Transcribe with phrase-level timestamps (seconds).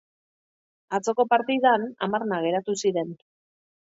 [0.99, 3.13] Atzoko partidan hamarna geratu ziren.